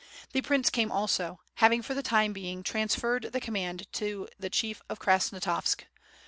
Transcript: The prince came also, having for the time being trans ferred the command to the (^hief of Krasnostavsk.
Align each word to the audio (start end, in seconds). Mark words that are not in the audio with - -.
The 0.33 0.41
prince 0.41 0.71
came 0.71 0.91
also, 0.91 1.41
having 1.57 1.83
for 1.83 1.93
the 1.93 2.01
time 2.01 2.33
being 2.33 2.63
trans 2.63 2.95
ferred 2.95 3.31
the 3.33 3.39
command 3.39 3.85
to 3.93 4.27
the 4.39 4.49
(^hief 4.49 4.79
of 4.89 4.97
Krasnostavsk. 4.97 5.83